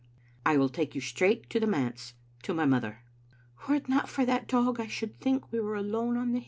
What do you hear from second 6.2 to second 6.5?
the hill."